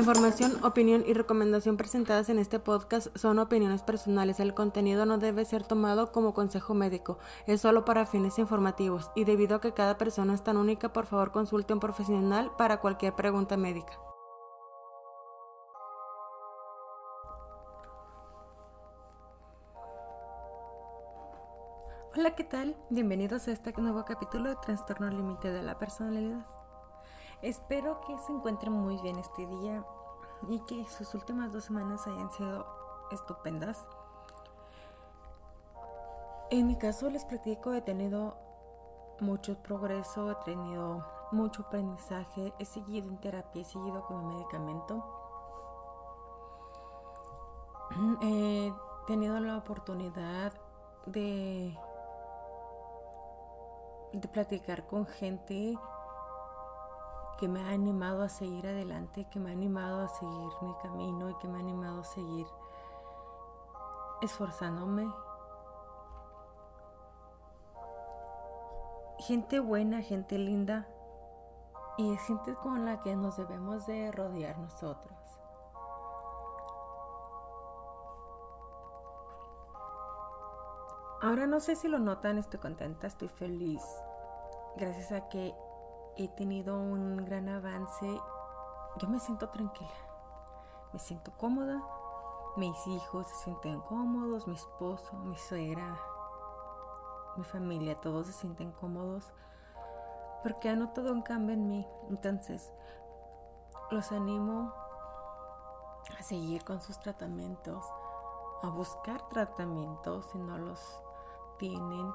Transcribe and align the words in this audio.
Información, 0.00 0.64
opinión 0.64 1.04
y 1.06 1.12
recomendación 1.12 1.76
presentadas 1.76 2.30
en 2.30 2.38
este 2.38 2.58
podcast 2.58 3.14
son 3.18 3.38
opiniones 3.38 3.82
personales. 3.82 4.40
El 4.40 4.54
contenido 4.54 5.04
no 5.04 5.18
debe 5.18 5.44
ser 5.44 5.62
tomado 5.62 6.10
como 6.10 6.32
consejo 6.32 6.72
médico, 6.72 7.18
es 7.46 7.60
solo 7.60 7.84
para 7.84 8.06
fines 8.06 8.38
informativos 8.38 9.10
y 9.14 9.24
debido 9.24 9.56
a 9.56 9.60
que 9.60 9.74
cada 9.74 9.98
persona 9.98 10.32
es 10.32 10.42
tan 10.42 10.56
única, 10.56 10.94
por 10.94 11.04
favor 11.04 11.32
consulte 11.32 11.74
a 11.74 11.76
un 11.76 11.80
profesional 11.80 12.50
para 12.56 12.80
cualquier 12.80 13.14
pregunta 13.14 13.58
médica. 13.58 13.92
Hola, 22.16 22.34
¿qué 22.34 22.44
tal? 22.44 22.74
Bienvenidos 22.88 23.48
a 23.48 23.52
este 23.52 23.74
nuevo 23.76 24.06
capítulo 24.06 24.48
de 24.48 24.56
Trastorno 24.56 25.10
Límite 25.10 25.52
de 25.52 25.62
la 25.62 25.78
Personalidad. 25.78 26.46
Espero 27.42 28.02
que 28.06 28.18
se 28.18 28.32
encuentren 28.32 28.72
muy 28.72 28.98
bien 29.00 29.18
este 29.18 29.46
día 29.46 29.82
y 30.48 30.60
que 30.60 30.86
sus 30.88 31.14
últimas 31.14 31.52
dos 31.52 31.64
semanas 31.64 32.06
hayan 32.06 32.30
sido 32.32 32.66
estupendas. 33.10 33.86
En 36.50 36.66
mi 36.66 36.76
caso 36.76 37.08
les 37.10 37.24
platico, 37.24 37.72
he 37.74 37.80
tenido 37.82 38.36
mucho 39.20 39.56
progreso, 39.62 40.30
he 40.32 40.34
tenido 40.44 41.04
mucho 41.32 41.62
aprendizaje, 41.62 42.52
he 42.58 42.64
seguido 42.64 43.08
en 43.08 43.18
terapia, 43.18 43.62
he 43.62 43.64
seguido 43.64 44.04
con 44.06 44.26
mi 44.26 44.34
medicamento. 44.34 45.04
He 48.22 48.72
tenido 49.06 49.40
la 49.40 49.56
oportunidad 49.56 50.52
de, 51.06 51.76
de 54.12 54.28
platicar 54.28 54.86
con 54.86 55.06
gente 55.06 55.76
que 57.40 57.48
me 57.48 57.62
ha 57.62 57.70
animado 57.70 58.22
a 58.22 58.28
seguir 58.28 58.66
adelante, 58.66 59.26
que 59.30 59.40
me 59.40 59.48
ha 59.48 59.52
animado 59.52 60.02
a 60.02 60.08
seguir 60.08 60.50
mi 60.60 60.74
camino 60.82 61.30
y 61.30 61.34
que 61.36 61.48
me 61.48 61.56
ha 61.56 61.60
animado 61.60 62.02
a 62.02 62.04
seguir 62.04 62.46
esforzándome. 64.20 65.10
Gente 69.20 69.58
buena, 69.58 70.02
gente 70.02 70.36
linda 70.36 70.86
y 71.96 72.12
es 72.12 72.20
gente 72.22 72.54
con 72.56 72.84
la 72.84 73.00
que 73.00 73.16
nos 73.16 73.38
debemos 73.38 73.86
de 73.86 74.12
rodear 74.12 74.58
nosotros. 74.58 75.16
Ahora 81.22 81.46
no 81.46 81.60
sé 81.60 81.74
si 81.74 81.88
lo 81.88 81.98
notan, 81.98 82.36
estoy 82.36 82.60
contenta, 82.60 83.06
estoy 83.06 83.28
feliz. 83.28 83.82
Gracias 84.76 85.10
a 85.12 85.28
que 85.28 85.54
he 86.16 86.28
tenido 86.28 86.76
un 86.78 87.24
gran 87.24 87.48
avance. 87.48 88.06
Yo 88.98 89.08
me 89.08 89.20
siento 89.20 89.48
tranquila, 89.48 89.90
me 90.92 90.98
siento 90.98 91.32
cómoda, 91.36 91.82
mis 92.56 92.86
hijos 92.88 93.26
se 93.28 93.34
sienten 93.44 93.80
cómodos, 93.80 94.46
mi 94.46 94.54
esposo, 94.54 95.12
mi 95.18 95.36
suegra, 95.36 95.98
mi 97.36 97.44
familia, 97.44 98.00
todos 98.00 98.26
se 98.26 98.32
sienten 98.32 98.72
cómodos 98.72 99.32
porque 100.42 100.68
ha 100.68 100.76
notado 100.76 101.12
un 101.12 101.22
cambio 101.22 101.54
en 101.54 101.68
mí. 101.68 101.86
Entonces, 102.08 102.72
los 103.90 104.10
animo 104.12 104.72
a 106.18 106.22
seguir 106.22 106.64
con 106.64 106.80
sus 106.80 106.98
tratamientos, 106.98 107.84
a 108.62 108.68
buscar 108.68 109.28
tratamientos 109.28 110.26
si 110.32 110.38
no 110.38 110.58
los 110.58 111.02
tienen 111.58 112.12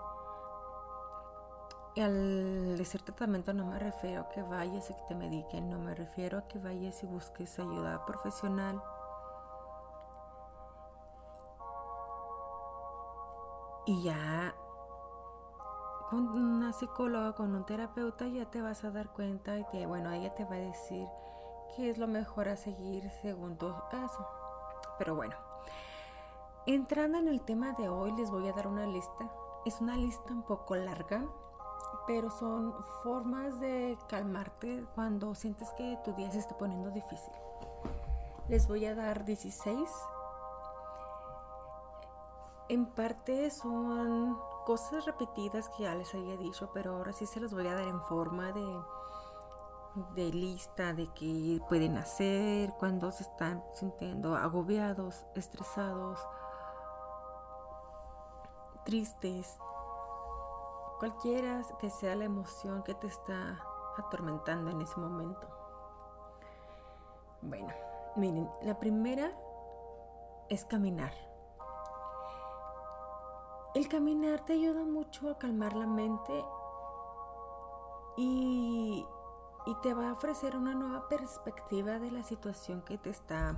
y 1.96 2.02
al 2.02 2.78
decir 2.78 3.02
tratamiento 3.02 3.54
no 3.54 3.66
me 3.66 3.80
refiero 3.80 4.24
a 4.24 4.30
que 4.30 4.44
vayas 4.44 4.90
y 4.90 4.94
que 4.94 5.02
te 5.08 5.16
mediquen, 5.16 5.70
no 5.70 5.80
me 5.80 5.96
refiero 5.96 6.38
a 6.38 6.48
que 6.48 6.60
vayas 6.60 7.02
y 7.04 7.08
busques 7.08 7.58
ayuda 7.58 8.06
profesional. 8.06 8.84
Y 13.86 14.04
ya 14.04 14.54
con 16.10 16.28
una 16.28 16.74
psicóloga, 16.74 17.34
con 17.34 17.56
un 17.56 17.66
terapeuta, 17.66 18.28
ya 18.28 18.46
te 18.46 18.62
vas 18.62 18.84
a 18.84 18.92
dar 18.92 19.10
cuenta 19.14 19.58
y 19.58 19.66
que, 19.66 19.86
bueno, 19.86 20.12
ella 20.12 20.36
te 20.36 20.44
va 20.44 20.56
a 20.56 20.60
decir 20.60 21.08
qué 21.76 21.90
es 21.90 21.98
lo 21.98 22.08
mejor 22.08 22.50
a 22.50 22.58
seguir 22.58 23.10
según 23.22 23.58
tu 23.58 23.74
caso. 23.90 24.28
Pero 24.98 25.16
bueno, 25.16 25.36
entrando 26.66 27.20
en 27.20 27.30
el 27.30 27.42
tema 27.42 27.72
de 27.74 27.88
hoy, 27.88 28.12
les 28.18 28.30
voy 28.30 28.50
a 28.50 28.54
dar 28.54 28.68
una 28.68 28.86
lista. 28.86 29.32
Es 29.66 29.80
una 29.82 29.96
lista 29.96 30.32
un 30.32 30.44
poco 30.44 30.76
larga, 30.76 31.26
pero 32.08 32.30
son 32.30 32.74
formas 33.04 33.60
de 33.60 33.98
calmarte 34.08 34.86
cuando 34.96 35.36
sientes 35.36 35.72
que 35.74 35.98
tu 36.04 36.14
día 36.14 36.32
se 36.32 36.40
está 36.40 36.58
poniendo 36.58 36.92
difícil. 36.92 37.34
Les 38.48 38.68
voy 38.68 38.86
a 38.86 38.96
dar 38.96 39.26
16. 39.26 39.90
En 42.70 42.86
parte 42.88 43.50
son 43.52 44.38
cosas 44.66 45.06
repetidas 45.06 45.70
que 45.70 45.84
ya 45.84 45.96
les 45.96 46.14
había 46.14 46.38
dicho, 46.38 46.70
pero 46.74 46.96
ahora 46.96 47.14
sí 47.14 47.26
se 47.26 47.40
los 47.40 47.54
voy 47.54 47.68
a 47.68 47.76
dar 47.76 47.88
en 47.88 48.02
forma 48.02 48.52
de, 48.52 48.80
de 50.16 50.32
lista 50.32 50.94
de 50.94 51.08
qué 51.14 51.60
pueden 51.70 51.98
hacer 51.98 52.74
cuando 52.80 53.12
se 53.12 53.24
están 53.24 53.64
sintiendo 53.76 54.36
agobiados, 54.36 55.26
estresados, 55.36 56.20
tristes 58.86 59.58
cualquiera 61.00 61.62
que 61.80 61.90
sea 61.90 62.16
la 62.16 62.26
emoción 62.26 62.84
que 62.84 62.94
te 62.94 63.08
está 63.08 63.62
atormentando 63.98 64.72
en 64.72 64.82
ese 64.82 65.00
momento. 65.00 65.48
Bueno, 67.42 67.74
miren, 68.16 68.50
la 68.62 68.80
primera 68.80 69.32
es 70.50 70.66
caminar. 70.66 71.14
El 73.74 73.88
caminar 73.88 74.46
te 74.46 74.54
ayuda 74.54 74.84
mucho 74.86 75.30
a 75.30 75.38
calmar 75.38 75.76
la 75.76 75.86
mente 75.86 76.46
y, 78.18 79.06
y 79.66 79.76
te 79.82 79.94
va 79.94 80.10
a 80.10 80.14
ofrecer 80.14 80.56
una 80.56 80.74
nueva 80.74 81.08
perspectiva 81.10 82.00
de 82.00 82.12
la 82.12 82.24
situación 82.24 82.82
que 82.84 82.98
te 82.98 83.10
está 83.10 83.56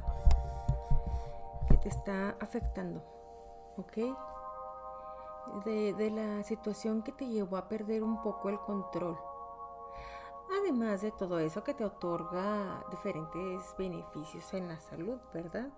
que 1.70 1.78
te 1.78 1.90
está 1.90 2.36
afectando. 2.40 3.04
¿Ok? 3.78 3.98
De, 5.66 6.12
la 6.12 6.44
situación 6.44 7.02
que 7.02 7.12
te 7.12 7.28
llevó 7.28 7.58
a 7.58 7.68
perder 7.68 8.04
un 8.04 8.22
poco 8.22 8.50
el 8.50 8.60
control. 8.60 9.18
Además 10.60 11.02
de 11.02 11.12
todo 11.12 11.40
eso 11.40 11.64
que 11.64 11.74
te 11.74 11.84
otorga 11.84 12.84
diferentes 12.90 13.76
beneficios 13.78 14.54
en 14.54 14.70
la 14.70 14.80
salud, 14.80 15.20
¿verdad? 15.34 15.70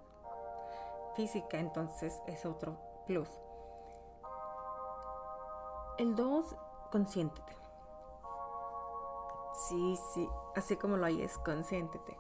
Física, 1.15 1.59
entonces 1.59 2.21
es 2.27 2.45
otro 2.45 2.77
plus. 3.07 3.29
El 5.97 6.15
2, 6.15 6.55
consiéntete. 6.91 7.57
Sí, 9.67 9.97
sí, 10.13 10.29
así 10.55 10.77
como 10.77 10.97
lo 10.97 11.05
hayes, 11.05 11.37
consiéntete. 11.39 12.17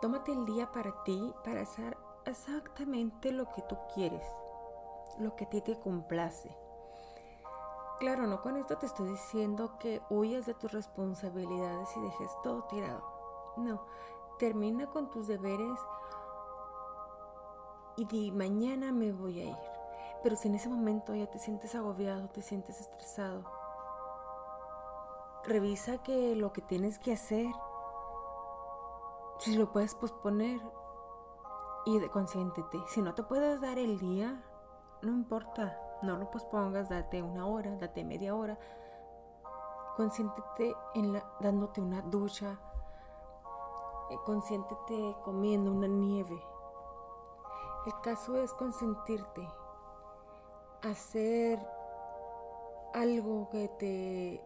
Tómate 0.00 0.32
el 0.32 0.46
día 0.46 0.70
para 0.72 1.02
ti, 1.04 1.34
para 1.44 1.62
hacer 1.62 1.98
exactamente 2.24 3.32
lo 3.32 3.50
que 3.50 3.62
tú 3.62 3.76
quieres, 3.94 4.26
lo 5.18 5.36
que 5.36 5.44
a 5.44 5.50
ti 5.50 5.60
te 5.60 5.78
complace. 5.78 6.56
Claro, 8.00 8.26
no 8.26 8.40
con 8.40 8.56
esto 8.56 8.78
te 8.78 8.86
estoy 8.86 9.10
diciendo 9.10 9.76
que 9.78 10.00
huyas 10.08 10.46
de 10.46 10.54
tus 10.54 10.72
responsabilidades 10.72 11.94
y 11.98 12.00
dejes 12.00 12.30
todo 12.42 12.64
tirado. 12.64 13.04
No, 13.58 13.84
termina 14.38 14.86
con 14.86 15.10
tus 15.10 15.26
deberes 15.26 15.78
y 17.98 18.06
di 18.06 18.32
mañana 18.32 18.90
me 18.90 19.12
voy 19.12 19.40
a 19.40 19.44
ir. 19.50 19.56
Pero 20.22 20.34
si 20.34 20.48
en 20.48 20.54
ese 20.54 20.70
momento 20.70 21.14
ya 21.14 21.26
te 21.26 21.38
sientes 21.38 21.74
agobiado, 21.74 22.30
te 22.30 22.40
sientes 22.40 22.80
estresado, 22.80 23.44
revisa 25.44 26.02
que 26.02 26.34
lo 26.34 26.54
que 26.54 26.62
tienes 26.62 26.98
que 26.98 27.12
hacer, 27.12 27.46
si 29.40 29.56
lo 29.56 29.72
puedes 29.72 29.94
posponer 29.94 30.58
y 31.84 32.00
consiéntete. 32.08 32.78
Si 32.88 33.02
no 33.02 33.14
te 33.14 33.24
puedes 33.24 33.60
dar 33.60 33.78
el 33.78 33.98
día, 33.98 34.42
no 35.02 35.10
importa, 35.10 35.78
no 36.02 36.16
lo 36.16 36.30
pospongas, 36.30 36.88
date 36.88 37.22
una 37.22 37.46
hora, 37.46 37.76
date 37.76 38.04
media 38.04 38.34
hora. 38.34 38.58
Consiéntete 39.96 40.74
en 40.94 41.20
dándote 41.40 41.80
una 41.80 42.00
ducha. 42.02 42.58
Eh, 44.10 44.16
consiéntete 44.24 45.16
comiendo 45.24 45.70
una 45.70 45.88
nieve. 45.88 46.42
El 47.86 48.00
caso 48.02 48.36
es 48.36 48.52
consentirte. 48.54 49.46
Hacer 50.82 51.58
algo 52.94 53.48
que 53.50 53.68
te 53.68 54.44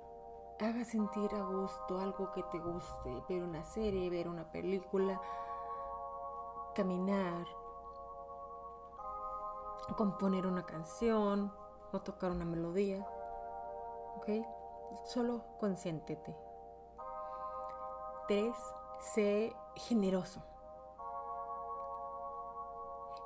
haga 0.60 0.84
sentir 0.84 1.32
a 1.34 1.42
gusto, 1.42 2.00
algo 2.00 2.32
que 2.32 2.42
te 2.44 2.58
guste. 2.58 3.22
Ver 3.28 3.42
una 3.42 3.64
serie, 3.64 4.10
ver 4.10 4.28
una 4.28 4.50
película, 4.50 5.20
caminar, 6.74 7.46
componer 9.92 10.46
una 10.46 10.64
canción 10.64 11.52
o 11.92 12.00
tocar 12.00 12.30
una 12.30 12.44
melodía. 12.44 13.06
¿Ok? 14.16 14.28
Solo 15.04 15.44
consiéntete. 15.58 16.36
Tres, 18.26 18.56
sé 19.14 19.54
generoso. 19.76 20.42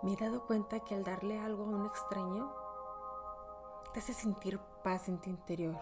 Me 0.02 0.12
he 0.12 0.16
dado 0.16 0.46
cuenta 0.46 0.80
que 0.80 0.94
al 0.94 1.04
darle 1.04 1.38
algo 1.40 1.64
a 1.64 1.68
un 1.68 1.86
extraño, 1.86 2.52
te 3.92 4.00
hace 4.00 4.12
sentir 4.12 4.60
paz 4.82 5.08
en 5.08 5.20
tu 5.20 5.30
interior. 5.30 5.78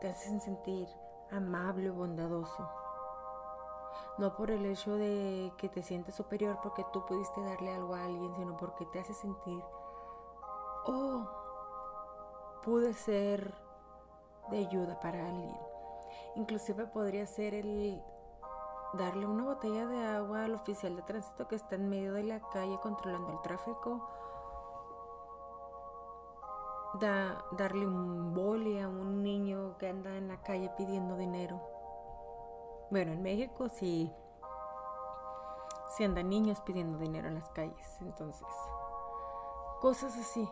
Te 0.00 0.08
hace 0.08 0.38
sentir 0.40 0.88
amable 1.30 1.90
bondadoso. 1.90 2.68
No 4.18 4.34
por 4.34 4.50
el 4.50 4.64
hecho 4.66 4.96
de 4.96 5.52
que 5.56 5.68
te 5.68 5.82
sientes 5.82 6.14
superior 6.14 6.58
porque 6.62 6.84
tú 6.92 7.04
pudiste 7.06 7.40
darle 7.40 7.74
algo 7.74 7.94
a 7.94 8.04
alguien, 8.04 8.34
sino 8.36 8.56
porque 8.56 8.84
te 8.86 8.98
hace 8.98 9.14
sentir, 9.14 9.62
oh, 10.86 11.26
pude 12.64 12.92
ser 12.94 13.54
de 14.50 14.58
ayuda 14.58 14.98
para 15.00 15.26
alguien. 15.26 15.56
Inclusive 16.34 16.86
podría 16.86 17.26
ser 17.26 17.54
el 17.54 18.02
darle 18.94 19.26
una 19.26 19.44
botella 19.44 19.86
de 19.86 20.06
agua 20.06 20.44
al 20.44 20.54
oficial 20.54 20.96
de 20.96 21.02
tránsito 21.02 21.46
que 21.46 21.56
está 21.56 21.74
en 21.76 21.88
medio 21.88 22.14
de 22.14 22.24
la 22.24 22.40
calle 22.40 22.78
controlando 22.80 23.32
el 23.32 23.42
tráfico. 23.42 24.08
darle 27.00 27.86
un 27.86 28.34
boli 28.34 28.80
a 28.80 28.88
un 28.88 29.22
niño 29.22 29.76
que 29.78 29.88
anda 29.88 30.16
en 30.16 30.28
la 30.28 30.40
calle 30.42 30.70
pidiendo 30.76 31.16
dinero. 31.16 31.77
Bueno, 32.90 33.12
en 33.12 33.22
México 33.22 33.68
sí, 33.68 34.12
sí 35.96 36.04
andan 36.04 36.28
niños 36.28 36.60
pidiendo 36.62 36.98
dinero 36.98 37.28
en 37.28 37.34
las 37.34 37.50
calles. 37.50 37.98
Entonces, 38.00 38.48
cosas 39.80 40.16
así. 40.16 40.48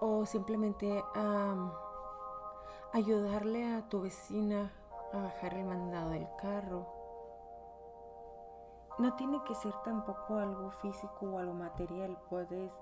O 0.00 0.26
simplemente 0.26 1.02
ayudarle 2.92 3.74
a 3.74 3.88
tu 3.88 4.02
vecina 4.02 4.72
a 5.12 5.18
bajar 5.18 5.54
el 5.54 5.64
mandado 5.64 6.10
del 6.10 6.28
carro 6.40 6.96
no 8.98 9.12
tiene 9.14 9.42
que 9.44 9.54
ser 9.54 9.74
tampoco 9.84 10.36
algo 10.36 10.70
físico 10.70 11.26
o 11.26 11.38
algo 11.38 11.52
material. 11.52 12.16
Puedes 12.30 12.72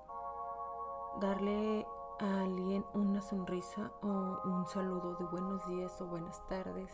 darle 1.21 1.87
a 2.21 2.43
alguien 2.43 2.85
una 2.95 3.21
sonrisa 3.21 3.91
o 4.03 4.06
un 4.45 4.67
saludo 4.67 5.17
de 5.17 5.25
buenos 5.25 5.67
días 5.67 6.01
o 6.01 6.06
buenas 6.06 6.41
tardes. 6.47 6.91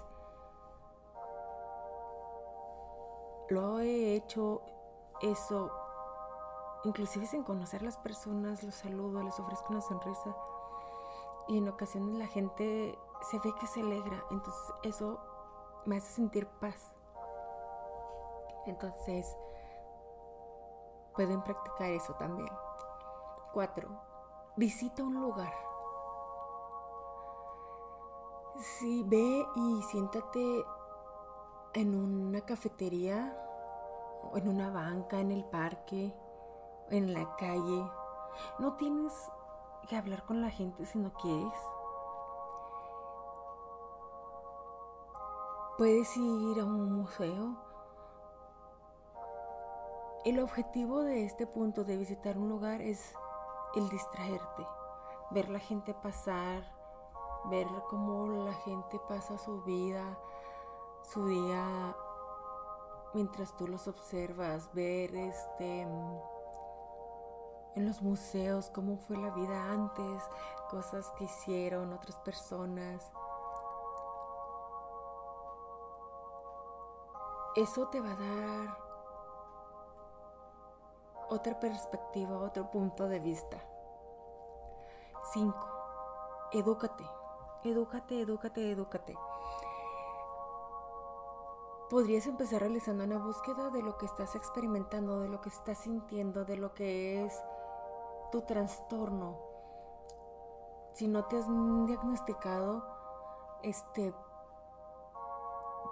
Lo 3.50 3.80
he 3.80 4.14
hecho 4.14 4.62
eso, 5.20 5.72
inclusive 6.84 7.26
sin 7.26 7.42
conocer 7.42 7.82
las 7.82 7.98
personas, 7.98 8.62
los 8.62 8.76
saludo, 8.76 9.24
les 9.24 9.40
ofrezco 9.40 9.72
una 9.72 9.80
sonrisa. 9.80 10.36
Y 11.48 11.58
en 11.58 11.68
ocasiones 11.68 12.14
la 12.14 12.28
gente 12.28 12.96
se 13.28 13.40
ve 13.40 13.52
que 13.58 13.66
se 13.66 13.80
alegra, 13.80 14.22
entonces 14.30 14.62
eso 14.84 15.18
me 15.84 15.96
hace 15.96 16.12
sentir 16.12 16.46
paz. 16.46 16.94
Entonces, 18.66 19.36
pueden 21.16 21.42
practicar 21.42 21.90
eso 21.90 22.14
también. 22.14 22.52
Cuatro, 23.52 23.88
visita 24.56 25.02
un 25.02 25.20
lugar. 25.20 25.52
Si 28.60 29.02
ve 29.02 29.44
y 29.56 29.82
siéntate 29.90 30.64
en 31.74 31.94
una 31.94 32.40
cafetería, 32.42 33.36
o 34.22 34.36
en 34.36 34.48
una 34.48 34.70
banca, 34.70 35.20
en 35.20 35.30
el 35.30 35.44
parque, 35.44 36.14
en 36.90 37.12
la 37.12 37.36
calle. 37.36 37.90
No 38.58 38.74
tienes 38.76 39.12
que 39.88 39.96
hablar 39.96 40.24
con 40.26 40.40
la 40.40 40.50
gente 40.50 40.84
si 40.86 40.98
no 40.98 41.12
quieres. 41.14 41.54
Puedes 45.78 46.14
ir 46.16 46.60
a 46.60 46.64
un 46.64 46.92
museo 46.92 47.70
el 50.26 50.38
objetivo 50.38 51.00
de 51.00 51.24
este 51.24 51.46
punto 51.46 51.82
de 51.82 51.96
visitar 51.96 52.36
un 52.36 52.50
lugar 52.50 52.82
es 52.82 53.14
el 53.74 53.88
distraerte, 53.88 54.66
ver 55.30 55.48
la 55.48 55.58
gente 55.58 55.94
pasar, 55.94 56.62
ver 57.46 57.66
cómo 57.88 58.26
la 58.44 58.52
gente 58.52 59.00
pasa 59.08 59.38
su 59.38 59.62
vida, 59.62 60.18
su 61.02 61.26
día 61.26 61.94
mientras 63.14 63.56
tú 63.56 63.66
los 63.66 63.88
observas, 63.88 64.72
ver 64.72 65.14
este 65.14 65.86
en 67.76 67.86
los 67.86 68.02
museos 68.02 68.70
cómo 68.70 68.96
fue 68.96 69.16
la 69.16 69.30
vida 69.30 69.72
antes, 69.72 70.22
cosas 70.70 71.10
que 71.16 71.24
hicieron 71.24 71.92
otras 71.92 72.16
personas. 72.18 73.10
Eso 77.56 77.88
te 77.88 78.00
va 78.00 78.12
a 78.12 78.16
dar 78.16 78.78
otra 81.30 81.58
perspectiva, 81.58 82.38
otro 82.38 82.70
punto 82.70 83.08
de 83.08 83.20
vista. 83.20 83.58
5. 85.32 85.54
Edúcate, 86.52 87.04
edúcate, 87.64 88.20
edúcate, 88.20 88.70
edúcate. 88.72 89.29
Podrías 91.90 92.26
empezar 92.26 92.60
realizando 92.60 93.02
una 93.02 93.18
búsqueda 93.18 93.68
de 93.70 93.82
lo 93.82 93.98
que 93.98 94.06
estás 94.06 94.36
experimentando, 94.36 95.20
de 95.20 95.28
lo 95.28 95.40
que 95.40 95.48
estás 95.48 95.78
sintiendo, 95.78 96.44
de 96.44 96.56
lo 96.56 96.72
que 96.72 97.24
es 97.24 97.34
tu 98.30 98.42
trastorno. 98.42 99.36
Si 100.94 101.08
no 101.08 101.24
te 101.24 101.38
has 101.38 101.46
diagnosticado, 101.86 102.86
este 103.64 104.14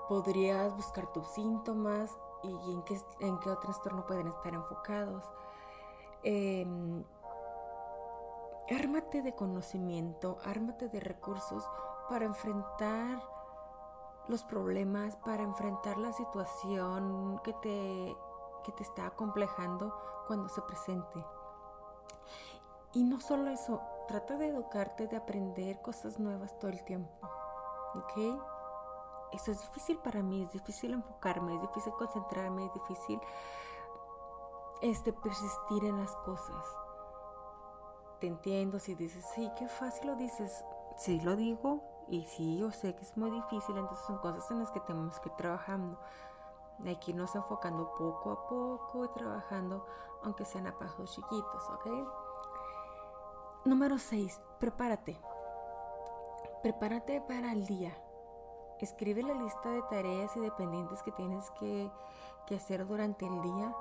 podrías 0.08 0.74
buscar 0.76 1.12
tus 1.12 1.26
síntomas, 1.32 2.16
y 2.42 2.72
en 2.72 2.82
qué, 2.82 3.00
en 3.20 3.38
qué 3.40 3.54
trastorno 3.56 4.06
pueden 4.06 4.28
estar 4.28 4.54
enfocados. 4.54 5.24
Em, 6.22 7.04
ármate 8.70 9.22
de 9.22 9.34
conocimiento, 9.34 10.38
ármate 10.44 10.88
de 10.88 11.00
recursos 11.00 11.68
para 12.08 12.24
enfrentar 12.24 13.20
los 14.28 14.44
problemas, 14.44 15.16
para 15.16 15.42
enfrentar 15.42 15.98
la 15.98 16.12
situación 16.12 17.40
que 17.42 17.52
te, 17.54 18.16
que 18.64 18.72
te 18.72 18.82
está 18.82 19.06
acomplejando 19.06 19.94
cuando 20.26 20.48
se 20.48 20.62
presente. 20.62 21.24
Y 22.94 23.04
no 23.04 23.20
solo 23.20 23.50
eso, 23.50 23.80
trata 24.06 24.36
de 24.36 24.48
educarte, 24.48 25.06
de 25.06 25.16
aprender 25.16 25.80
cosas 25.82 26.18
nuevas 26.18 26.58
todo 26.58 26.70
el 26.70 26.84
tiempo. 26.84 27.28
¿Ok? 27.94 28.38
eso 29.32 29.52
es 29.52 29.60
difícil 29.60 29.98
para 29.98 30.22
mí, 30.22 30.42
es 30.42 30.52
difícil 30.52 30.92
enfocarme, 30.92 31.54
es 31.54 31.60
difícil 31.60 31.92
concentrarme, 31.92 32.66
es 32.66 32.72
difícil 32.72 33.20
este, 34.80 35.12
persistir 35.12 35.84
en 35.84 35.98
las 35.98 36.14
cosas. 36.16 36.64
Te 38.20 38.26
entiendo 38.26 38.78
si 38.78 38.94
dices, 38.94 39.24
sí, 39.34 39.50
qué 39.58 39.68
fácil 39.68 40.08
lo 40.08 40.16
dices. 40.16 40.64
Sí, 40.96 41.20
lo 41.20 41.36
digo 41.36 41.82
y 42.08 42.24
sí, 42.24 42.58
yo 42.58 42.70
sé 42.70 42.94
que 42.94 43.02
es 43.02 43.16
muy 43.16 43.30
difícil, 43.30 43.76
entonces 43.76 44.06
son 44.06 44.18
cosas 44.18 44.50
en 44.50 44.60
las 44.60 44.70
que 44.70 44.80
tenemos 44.80 45.18
que 45.20 45.28
ir 45.28 45.36
trabajando. 45.36 45.98
Hay 46.84 46.96
que 46.96 47.10
irnos 47.10 47.34
enfocando 47.34 47.92
poco 47.98 48.30
a 48.30 48.48
poco 48.48 49.04
y 49.04 49.08
trabajando, 49.08 49.84
aunque 50.22 50.44
sean 50.44 50.66
a 50.66 50.78
pasos 50.78 51.12
chiquitos, 51.12 51.68
¿ok? 51.70 51.86
Número 53.64 53.98
6. 53.98 54.40
Prepárate. 54.60 55.20
Prepárate 56.62 57.20
para 57.20 57.52
el 57.52 57.66
día 57.66 57.96
Escribe 58.80 59.24
la 59.24 59.34
lista 59.34 59.70
de 59.70 59.82
tareas 59.90 60.36
y 60.36 60.40
dependientes 60.40 61.02
que 61.02 61.10
tienes 61.10 61.50
que, 61.58 61.90
hacer 62.54 62.86
durante 62.86 63.26
el 63.26 63.42
día. 63.42 63.74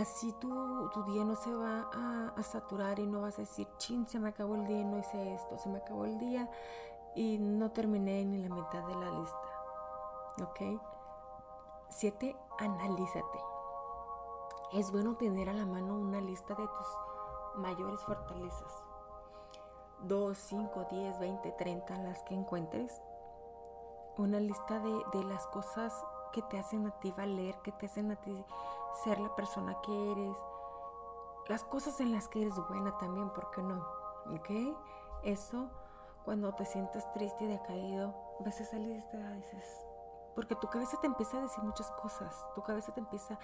Así 0.00 0.30
tu, 0.34 0.90
tu 0.90 1.04
día 1.04 1.24
no 1.24 1.36
se 1.36 1.54
va 1.54 1.88
a, 2.36 2.42
saturar 2.42 2.98
y 2.98 3.06
no 3.06 3.22
vas 3.22 3.38
a 3.38 3.42
decir, 3.42 3.66
chin, 3.78 4.06
se 4.06 4.18
me 4.18 4.28
acabó 4.28 4.54
el 4.54 4.66
día 4.66 4.80
y 4.80 4.84
no 4.84 4.98
hice 4.98 5.34
esto, 5.34 5.56
se 5.56 5.70
me 5.70 5.78
acabó 5.78 6.04
el 6.04 6.18
día 6.18 6.50
y 7.14 7.38
no 7.38 7.70
terminé 7.70 8.22
ni 8.26 8.46
la 8.46 8.54
mitad 8.54 8.84
de 8.84 8.94
la 8.94 9.10
lista. 9.10 9.48
¿Ok? 10.42 10.80
Siete, 11.88 12.36
analízate. 12.58 13.38
Es 14.74 14.92
bueno 14.92 15.16
tener 15.16 15.48
a 15.48 15.54
la 15.54 15.64
mano 15.64 15.96
una 15.96 16.20
lista 16.20 16.54
de 16.54 16.66
tus 16.66 16.86
mayores 17.56 18.00
fortalezas 18.04 18.84
2, 20.00 20.36
5, 20.36 20.86
10, 20.90 21.18
20, 21.18 21.52
30, 21.52 21.98
las 22.02 22.22
que 22.24 22.34
encuentres. 22.34 23.00
Una 24.18 24.40
lista 24.40 24.78
de, 24.78 25.24
las 25.24 25.46
cosas 25.46 25.94
que 26.32 26.42
te 26.42 26.58
hacen 26.58 26.86
a 26.86 26.90
ti 27.00 27.12
valer, 27.16 27.54
que 27.62 27.72
te 27.72 27.86
hacen 27.86 28.10
a 28.10 28.16
ti 28.16 28.44
ser 29.04 29.18
la 29.18 29.34
persona 29.34 29.76
que 29.82 30.12
eres. 30.12 30.36
Las 31.48 31.64
cosas 31.64 32.00
en 32.00 32.12
las 32.12 32.28
que 32.28 32.42
eres 32.42 32.56
buena 32.68 32.96
también, 32.98 33.30
¿por 33.30 33.50
qué 33.50 33.62
no? 33.62 33.84
¿Ok? 34.34 34.50
Eso, 35.22 35.68
cuando 36.24 36.52
te 36.54 36.64
sientes 36.64 37.10
triste 37.12 37.44
y 37.44 37.48
decaído, 37.48 38.14
ves 38.40 38.60
esa 38.60 38.76
lista 38.76 39.16
y 39.16 39.36
dices, 39.36 39.86
porque 40.34 40.56
tu 40.56 40.68
cabeza 40.68 40.98
te 41.00 41.06
empieza 41.06 41.38
a 41.38 41.42
decir 41.42 41.62
muchas 41.62 41.90
cosas. 41.92 42.44
Tu 42.54 42.62
cabeza 42.62 42.92
te 42.92 43.00
empieza 43.00 43.38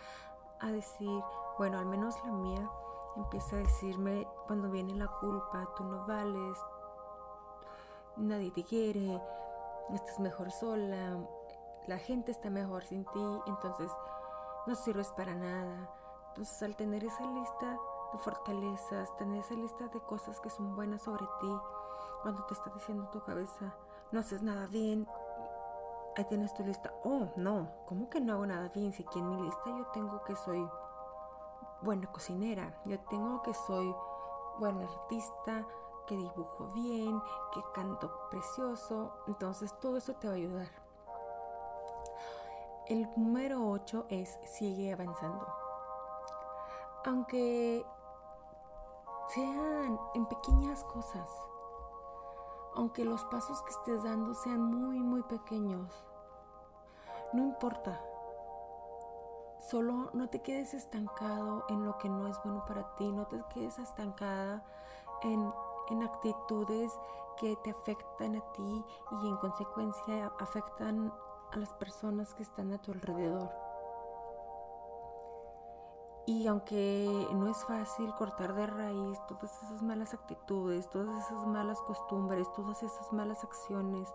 a 0.60 0.70
decir, 0.70 1.22
bueno, 1.58 1.78
al 1.78 1.86
menos 1.86 2.14
la 2.24 2.32
mía, 2.32 2.70
empieza 3.16 3.56
a 3.56 3.60
decirme 3.60 4.26
cuando 4.46 4.70
viene 4.70 4.94
la 4.94 5.08
culpa, 5.20 5.68
tú 5.76 5.84
no 5.84 6.06
vales, 6.06 6.58
nadie 8.16 8.50
te 8.50 8.64
quiere, 8.64 9.20
estás 9.92 10.18
mejor 10.20 10.50
sola, 10.50 11.18
la 11.86 11.98
gente 11.98 12.30
está 12.30 12.50
mejor 12.50 12.84
sin 12.84 13.04
ti, 13.06 13.40
entonces 13.46 13.90
no 14.66 14.74
sirves 14.74 15.08
para 15.12 15.34
nada. 15.34 15.90
Entonces 16.28 16.62
al 16.62 16.76
tener 16.76 17.04
esa 17.04 17.24
lista 17.26 17.78
de 18.12 18.18
fortalezas, 18.18 19.14
tener 19.16 19.40
esa 19.40 19.54
lista 19.54 19.88
de 19.88 20.00
cosas 20.00 20.40
que 20.40 20.50
son 20.50 20.74
buenas 20.74 21.02
sobre 21.02 21.26
ti, 21.40 21.56
cuando 22.22 22.44
te 22.44 22.54
está 22.54 22.70
diciendo 22.70 23.08
tu 23.10 23.22
cabeza, 23.22 23.74
no 24.12 24.20
haces 24.20 24.42
nada 24.42 24.66
bien, 24.66 25.06
ahí 26.16 26.24
tienes 26.26 26.54
tu 26.54 26.64
lista. 26.64 26.92
Oh, 27.04 27.28
no, 27.36 27.70
¿cómo 27.86 28.08
que 28.08 28.20
no 28.20 28.34
hago 28.34 28.46
nada 28.46 28.68
bien? 28.68 28.92
Si 28.92 29.02
aquí 29.02 29.18
en 29.18 29.28
mi 29.28 29.42
lista 29.42 29.64
yo 29.66 29.86
tengo 29.92 30.22
que 30.24 30.36
soy 30.36 30.66
buena 31.82 32.06
cocinera, 32.12 32.80
yo 32.84 32.98
tengo 33.10 33.42
que 33.42 33.52
soy 33.54 33.94
buena 34.58 34.84
artista, 34.84 35.66
que 36.06 36.16
dibujo 36.16 36.68
bien, 36.74 37.20
que 37.52 37.62
canto 37.74 38.10
precioso. 38.30 39.12
Entonces 39.26 39.78
todo 39.80 39.96
eso 39.96 40.14
te 40.14 40.28
va 40.28 40.34
a 40.34 40.36
ayudar. 40.36 40.81
El 42.86 43.08
número 43.16 43.70
8 43.70 44.06
es 44.08 44.40
sigue 44.44 44.92
avanzando. 44.92 45.46
Aunque 47.04 47.86
sean 49.28 50.00
en 50.14 50.26
pequeñas 50.26 50.82
cosas, 50.84 51.30
aunque 52.74 53.04
los 53.04 53.24
pasos 53.26 53.62
que 53.62 53.70
estés 53.70 54.02
dando 54.02 54.34
sean 54.34 54.60
muy, 54.64 54.98
muy 54.98 55.22
pequeños, 55.22 56.04
no 57.32 57.42
importa. 57.44 58.00
Solo 59.60 60.10
no 60.12 60.28
te 60.28 60.42
quedes 60.42 60.74
estancado 60.74 61.64
en 61.68 61.84
lo 61.84 61.96
que 61.98 62.08
no 62.08 62.26
es 62.26 62.36
bueno 62.42 62.64
para 62.66 62.96
ti, 62.96 63.12
no 63.12 63.28
te 63.28 63.40
quedes 63.54 63.78
estancada 63.78 64.64
en, 65.22 65.52
en 65.90 66.02
actitudes 66.02 66.92
que 67.36 67.54
te 67.56 67.70
afectan 67.70 68.36
a 68.36 68.52
ti 68.52 68.84
y 69.22 69.28
en 69.28 69.36
consecuencia 69.36 70.32
afectan 70.40 71.12
a 71.52 71.56
las 71.58 71.72
personas 71.74 72.34
que 72.34 72.42
están 72.42 72.72
a 72.72 72.78
tu 72.78 72.92
alrededor. 72.92 73.50
Y 76.24 76.46
aunque 76.46 77.28
no 77.32 77.48
es 77.48 77.56
fácil 77.64 78.14
cortar 78.14 78.54
de 78.54 78.66
raíz 78.66 79.18
todas 79.26 79.62
esas 79.64 79.82
malas 79.82 80.14
actitudes, 80.14 80.88
todas 80.88 81.26
esas 81.26 81.46
malas 81.46 81.80
costumbres, 81.82 82.50
todas 82.52 82.82
esas 82.82 83.12
malas 83.12 83.42
acciones, 83.42 84.08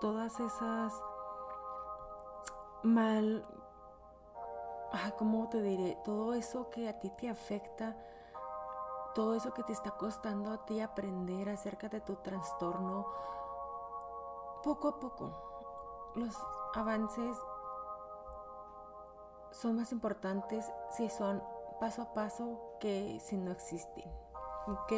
todas 0.00 0.38
esas 0.38 0.92
mal, 2.84 3.44
¿cómo 5.18 5.48
te 5.48 5.60
diré? 5.60 5.98
Todo 6.04 6.34
eso 6.34 6.70
que 6.70 6.88
a 6.88 7.00
ti 7.00 7.10
te 7.10 7.28
afecta, 7.28 7.96
todo 9.14 9.34
eso 9.34 9.52
que 9.52 9.64
te 9.64 9.72
está 9.72 9.90
costando 9.90 10.52
a 10.52 10.64
ti 10.64 10.80
aprender 10.80 11.48
acerca 11.48 11.88
de 11.88 12.00
tu 12.00 12.14
trastorno, 12.16 13.06
poco 14.62 14.88
a 14.88 15.00
poco 15.00 15.32
los 16.14 16.36
avances 16.74 17.36
son 19.50 19.76
más 19.76 19.92
importantes 19.92 20.70
si 20.90 21.08
son 21.08 21.42
paso 21.80 22.02
a 22.02 22.14
paso 22.14 22.76
que 22.80 23.18
si 23.20 23.36
no 23.36 23.50
existen. 23.50 24.10
¿Ok? 24.66 24.92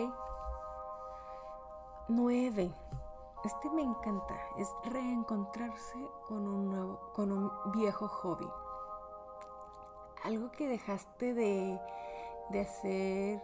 9. 2.09 2.75
Este 3.45 3.71
me 3.71 3.83
encanta, 3.83 4.35
es 4.59 4.73
reencontrarse 4.85 5.99
con 6.29 6.47
un 6.47 6.71
nuevo, 6.71 7.13
con 7.15 7.33
un 7.33 7.51
viejo 7.73 8.07
hobby. 8.07 8.49
Algo 10.25 10.53
que 10.53 10.69
dejaste 10.69 11.35
de, 11.35 11.81
de 12.51 12.61
hacer 12.61 13.43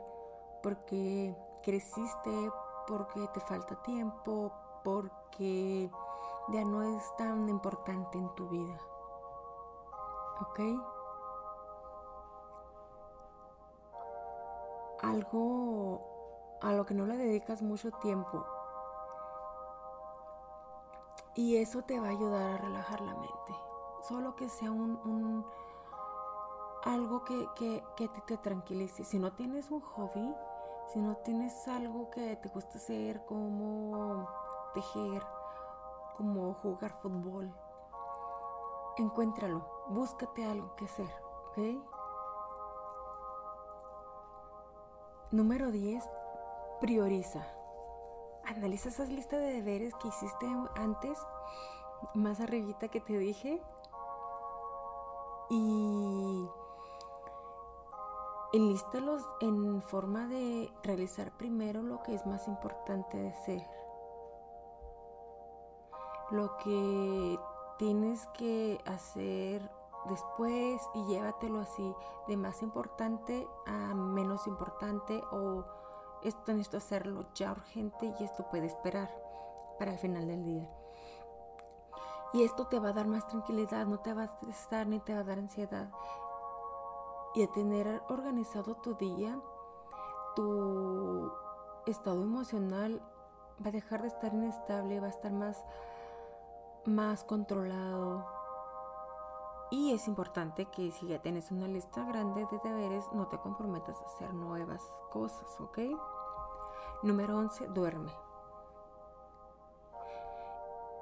porque 0.63 1.35
creciste, 1.63 2.51
porque 2.87 3.27
te 3.35 3.41
falta 3.41 3.83
tiempo, 3.83 4.53
porque 4.85 5.91
ya 6.51 6.65
no 6.65 6.83
es 6.83 7.17
tan 7.17 7.49
importante 7.49 8.19
en 8.19 8.35
tu 8.35 8.49
vida. 8.49 8.79
¿Ok? 10.41 10.61
algo 15.03 16.01
a 16.61 16.73
lo 16.73 16.85
que 16.85 16.95
no 16.95 17.07
le 17.07 17.17
dedicas 17.17 17.63
mucho 17.63 17.91
tiempo. 17.93 18.45
Y 21.35 21.57
eso 21.57 21.83
te 21.83 22.01
va 22.01 22.09
a 22.09 22.11
ayudar 22.11 22.55
a 22.55 22.59
relajar 22.59 23.01
la 23.01 23.15
mente. 23.15 23.55
Solo 24.09 24.35
que 24.35 24.49
sea 24.49 24.73
un, 24.73 25.47
algo 26.85 27.25
que, 27.25 27.47
que, 27.55 27.85
que 27.97 28.09
te, 28.09 28.21
te, 28.23 28.37
tranquilice. 28.39 29.05
Si 29.05 29.19
no 29.19 29.33
tienes 29.33 29.71
un 29.71 29.81
hobby, 29.81 30.35
si 30.93 31.01
no 31.01 31.17
tienes 31.19 31.69
algo 31.69 32.11
que 32.11 32.37
te 32.37 32.49
gusta 32.49 32.79
hacer 32.79 33.25
como 33.25 34.29
tejer, 34.75 35.25
como 36.19 36.53
jugar 36.55 37.01
fútbol, 37.01 37.55
encuéntralo, 38.99 39.65
búscate 39.89 40.45
algo 40.45 40.75
que 40.77 40.85
hacer, 40.85 41.09
¿ok? 41.47 41.59
Número 45.31 45.71
10. 45.71 46.03
Prioriza. 46.81 47.47
Analiza 48.47 48.89
esas 48.89 49.11
listas 49.11 49.39
de 49.41 49.53
deberes 49.53 49.95
que 49.97 50.09
hiciste 50.09 50.47
antes, 50.75 51.19
más 52.15 52.41
arribita 52.41 52.89
que 52.89 53.01
te 53.01 53.19
dije. 53.19 53.63
Y 55.51 56.49
enlístalos 58.55 59.23
en 59.41 59.83
forma 59.83 60.27
de 60.27 60.73
realizar 60.83 61.31
primero 61.37 61.83
lo 61.83 62.03
que 62.03 62.15
es 62.15 62.27
más 62.27 62.49
importante 62.49 63.19
de 63.19 63.33
ser. 63.45 63.78
Lo 66.31 66.57
que 66.59 67.39
tienes 67.79 68.27
que 68.29 68.81
hacer 68.87 69.71
después 70.09 70.81
y 70.95 71.05
llévatelo 71.07 71.61
así 71.61 71.95
de 72.27 72.37
más 72.37 72.63
importante 72.63 73.49
a 73.67 73.95
menos 73.95 74.47
importante 74.47 75.23
o 75.33 75.65
esto 76.23 76.53
necesito 76.53 76.79
hacerlo 76.79 77.27
ya 77.35 77.53
urgente 77.53 78.15
y 78.19 78.25
esto 78.25 78.49
puede 78.51 78.67
esperar 78.67 79.09
para 79.79 79.93
el 79.93 79.99
final 79.99 80.27
del 80.27 80.45
día. 80.45 80.69
Y 82.33 82.43
esto 82.43 82.67
te 82.67 82.79
va 82.79 82.91
a 82.91 82.93
dar 82.93 83.07
más 83.07 83.27
tranquilidad, 83.27 83.87
no 83.87 84.01
te 84.01 84.13
va 84.13 84.23
a 84.23 84.27
estresar 84.27 84.87
ni 84.87 85.01
te 85.01 85.15
va 85.15 85.21
a 85.21 85.25
dar 85.25 85.39
ansiedad. 85.39 85.91
Y 87.35 87.43
a 87.43 87.51
tener 87.53 88.03
organizado 88.09 88.75
tu 88.77 88.95
día, 88.95 89.39
tu 90.35 91.33
estado 91.87 92.23
emocional 92.23 93.01
va 93.65 93.69
a 93.69 93.73
dejar 93.73 94.03
de 94.03 94.09
estar 94.09 94.35
inestable, 94.35 95.01
va 95.01 95.07
a 95.07 95.11
estar 95.11 95.33
más, 95.33 95.65
más 96.89 97.25
controlado, 97.25 98.25
y 99.71 99.93
es 99.93 100.09
importante 100.09 100.65
que 100.67 100.91
si 100.91 101.09
ya 101.09 101.21
tienes 101.21 101.51
una 101.51 101.69
lista 101.69 102.03
grande 102.05 102.47
de 102.51 102.59
deberes, 102.65 103.05
no 103.13 103.29
te 103.29 103.39
comprometas 103.39 104.01
a 104.01 104.07
hacer 104.07 104.33
nuevas 104.33 104.83
cosas, 105.11 105.61
¿ok? 105.61 105.79
Número 107.03 107.37
11, 107.37 107.67
duerme. 107.69 108.11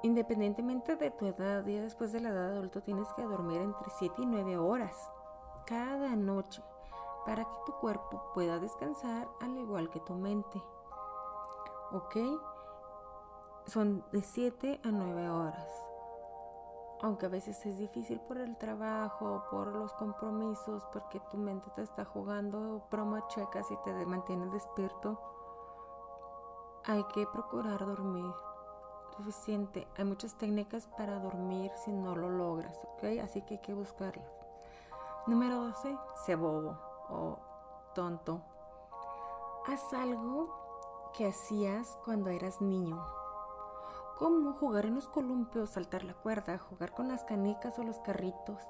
Independientemente 0.03 0.97
de 0.97 1.11
tu 1.11 1.27
edad, 1.27 1.65
ya 1.65 1.81
después 1.81 2.11
de 2.11 2.19
la 2.19 2.29
edad 2.29 2.51
adulta, 2.51 2.81
tienes 2.81 3.07
que 3.13 3.23
dormir 3.23 3.61
entre 3.61 3.89
7 3.89 4.21
y 4.21 4.25
9 4.25 4.57
horas 4.57 5.09
cada 5.65 6.15
noche 6.15 6.61
para 7.25 7.45
que 7.45 7.55
tu 7.65 7.71
cuerpo 7.79 8.31
pueda 8.33 8.59
descansar 8.59 9.29
al 9.41 9.57
igual 9.57 9.89
que 9.89 10.01
tu 10.01 10.13
mente. 10.13 10.61
¿Ok? 11.93 12.17
Son 13.67 14.03
de 14.11 14.21
7 14.21 14.81
a 14.83 14.91
9 14.91 15.29
horas 15.29 15.87
aunque 17.01 17.27
a 17.27 17.29
veces 17.29 17.63
es 17.65 17.77
difícil 17.77 18.19
por 18.21 18.37
el 18.37 18.57
trabajo, 18.57 19.43
por 19.51 19.67
los 19.67 19.93
compromisos, 19.93 20.83
porque 20.91 21.19
tu 21.31 21.37
mente 21.37 21.69
te 21.75 21.83
está 21.83 22.05
jugando 22.05 22.87
broma 22.89 23.27
checas 23.27 23.69
y 23.71 23.77
te 23.83 24.05
mantienes 24.05 24.51
despierto, 24.51 25.19
hay 26.85 27.03
que 27.13 27.27
procurar 27.27 27.85
dormir 27.85 28.31
suficiente. 29.15 29.87
Hay 29.97 30.05
muchas 30.05 30.35
técnicas 30.35 30.87
para 30.97 31.19
dormir 31.19 31.71
si 31.83 31.91
no 31.91 32.15
lo 32.15 32.29
logras, 32.29 32.77
¿ok? 32.93 33.19
Así 33.23 33.41
que 33.41 33.55
hay 33.55 33.61
que 33.61 33.73
buscarlas. 33.73 34.31
Número 35.27 35.63
12, 35.65 35.97
sé 36.25 36.35
bobo 36.35 36.77
o 37.09 37.37
tonto. 37.93 38.41
Haz 39.67 39.93
algo 39.93 41.11
que 41.13 41.27
hacías 41.27 41.97
cuando 42.05 42.29
eras 42.29 42.61
niño 42.61 43.03
como 44.17 44.53
jugar 44.53 44.85
en 44.85 44.95
los 44.95 45.07
columpios, 45.07 45.69
saltar 45.69 46.03
la 46.03 46.13
cuerda, 46.13 46.57
jugar 46.57 46.93
con 46.93 47.07
las 47.07 47.23
canicas 47.23 47.77
o 47.77 47.83
los 47.83 47.99
carritos. 47.99 48.61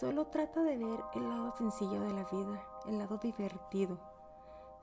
Solo 0.00 0.26
trata 0.28 0.62
de 0.62 0.78
ver 0.78 1.00
el 1.14 1.28
lado 1.28 1.54
sencillo 1.56 2.00
de 2.00 2.12
la 2.12 2.24
vida, 2.24 2.62
el 2.86 2.98
lado 2.98 3.18
divertido, 3.18 3.98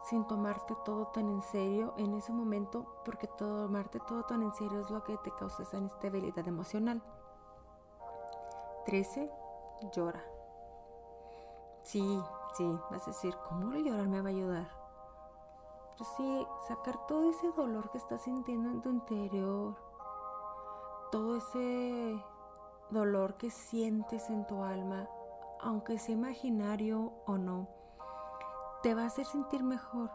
sin 0.04 0.28
tomarte 0.28 0.76
todo 0.84 1.08
tan 1.08 1.30
en 1.30 1.42
serio 1.42 1.94
en 1.98 2.14
ese 2.14 2.32
momento, 2.32 3.02
porque 3.04 3.28
tomarte 3.28 4.00
todo 4.02 4.24
tan 4.24 4.44
en 4.44 4.54
serio 4.54 4.82
es 4.82 4.90
lo 4.92 5.04
que 5.04 5.18
te 5.18 5.32
causa 5.32 5.64
esa 5.64 5.78
inestabilidad 5.78 6.48
emocional. 6.48 7.02
13. 8.86 9.32
Llora. 9.96 10.24
Sí, 11.82 12.22
sí, 12.54 12.80
vas 12.92 13.04
a 13.04 13.12
decir, 13.12 13.36
¿cómo 13.48 13.74
llorar 13.74 14.08
me 14.08 14.22
va 14.22 14.30
a 14.30 14.32
ayudar? 14.32 14.85
Pues 15.98 16.10
sí, 16.18 16.48
sacar 16.68 17.06
todo 17.08 17.30
ese 17.30 17.52
dolor 17.52 17.90
que 17.92 17.98
estás 17.98 18.24
sintiendo 18.24 18.70
en 18.70 18.82
tu 18.82 18.90
interior, 18.90 19.76
todo 21.12 21.38
ese 21.38 22.24
dolor 22.90 23.36
que 23.36 23.50
sientes 23.50 24.30
en 24.30 24.46
tu 24.46 24.64
alma 24.64 25.08
aunque 25.66 25.98
sea 25.98 26.14
imaginario 26.14 27.12
o 27.26 27.38
no, 27.38 27.68
te 28.84 28.94
va 28.94 29.04
a 29.04 29.08
hacer 29.08 29.26
sentir 29.26 29.64
mejor 29.64 30.12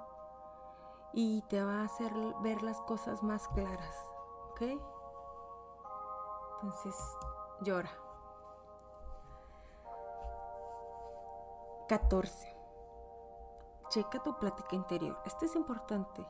y 1.12 1.42
te 1.49 1.62
va 1.62 1.80
a 1.80 1.84
hacer 1.84 2.12
ver 2.40 2.62
las 2.62 2.80
cosas 2.82 3.22
más 3.25 3.49
claras, 3.49 3.96
¿ok? 4.50 4.62
Entonces, 6.62 6.94
llora. 7.62 7.90
14. 11.88 12.59
Checa 13.90 14.23
tu 14.23 14.38
plática 14.38 14.76
interior. 14.76 15.18
Esto 15.26 15.44
es 15.47 15.56
importante. 15.56 16.25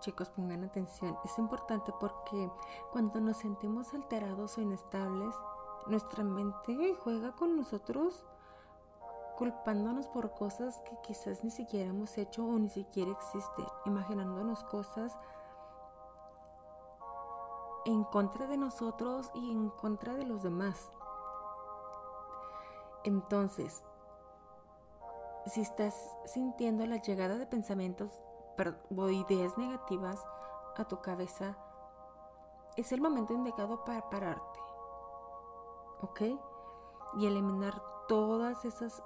Chicos, 0.00 0.28
pongan 0.30 0.64
atención. 0.64 1.16
Es 1.24 1.38
importante 1.38 1.92
porque 2.00 2.50
cuando 2.90 3.20
nos 3.20 3.36
sentimos 3.36 3.94
alterados 3.94 4.58
o 4.58 4.60
inestables, 4.60 5.34
nuestra 5.86 6.24
mente 6.24 6.96
juega 7.02 7.30
con 7.32 7.56
nosotros 7.56 8.26
culpándonos 9.36 10.08
por 10.08 10.34
cosas 10.34 10.80
que 10.80 10.98
quizás 11.02 11.44
ni 11.44 11.50
siquiera 11.50 11.90
hemos 11.90 12.18
hecho 12.18 12.44
o 12.44 12.58
ni 12.58 12.70
siquiera 12.70 13.12
existen, 13.12 13.66
imaginándonos 13.84 14.64
cosas 14.64 15.16
en 17.84 18.02
contra 18.02 18.48
de 18.48 18.56
nosotros 18.56 19.30
y 19.34 19.52
en 19.52 19.70
contra 19.70 20.14
de 20.14 20.24
los 20.24 20.42
demás. 20.42 20.90
Entonces, 23.04 23.84
si 25.46 25.60
estás 25.60 25.94
sintiendo 26.24 26.86
la 26.86 26.96
llegada 26.96 27.38
de 27.38 27.46
pensamientos 27.46 28.10
o 28.96 29.08
ideas 29.10 29.56
negativas 29.58 30.24
a 30.76 30.84
tu 30.84 31.00
cabeza, 31.00 31.56
es 32.76 32.92
el 32.92 33.00
momento 33.00 33.32
indicado 33.32 33.84
para 33.84 34.08
pararte. 34.10 34.60
¿Ok? 36.02 36.22
Y 37.18 37.26
eliminar 37.26 37.80
todas 38.08 38.64
esas 38.64 39.02